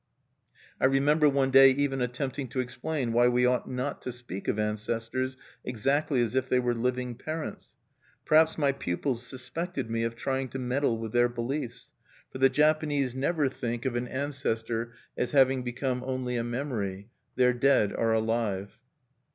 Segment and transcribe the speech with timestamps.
[0.79, 4.57] I remember one day even attempting to explain why we ought not to speak of
[4.57, 7.67] ancestors exactly as if they were living parents!
[8.25, 11.91] Perhaps my pupils suspected me of trying to meddle with their beliefs;
[12.31, 17.53] for the Japanese never think of an ancestor as having become "only a memory": their
[17.53, 18.79] dead are alive.